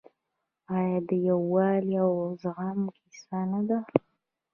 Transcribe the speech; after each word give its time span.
آیا 0.77 0.99
د 1.07 1.11
یووالي 1.27 1.93
او 2.05 2.11
زغم 2.41 2.79
کیسه 2.97 3.39
نه 3.51 3.61
ده؟ 3.67 3.79